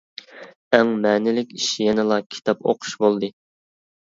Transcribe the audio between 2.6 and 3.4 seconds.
ئوقۇش بولدى.